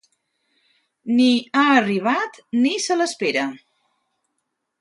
[1.17, 1.27] Ni
[1.59, 3.47] ha arribat ni se l’espera.